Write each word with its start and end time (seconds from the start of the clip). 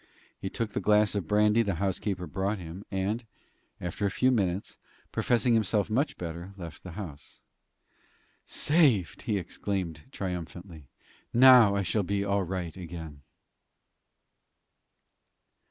He 0.39 0.49
took 0.49 0.71
the 0.71 0.79
glass 0.79 1.13
of 1.13 1.27
brandy 1.27 1.61
the 1.61 1.75
housekeeper 1.75 2.25
brought 2.25 2.57
him, 2.57 2.83
and, 2.89 3.23
after 3.79 4.03
a 4.03 4.09
few 4.09 4.31
minutes, 4.31 4.79
professing 5.11 5.53
himself 5.53 5.91
much 5.91 6.17
better, 6.17 6.53
left 6.57 6.81
the 6.81 6.93
house. 6.93 7.43
"Saved!" 8.43 9.21
he 9.21 9.37
exclaimed, 9.37 10.05
triumphantly. 10.11 10.87
"Now 11.35 11.75
I 11.75 11.83
shall 11.83 12.01
be 12.01 12.23
all 12.25 12.41
right 12.43 12.75
again." 12.75 13.21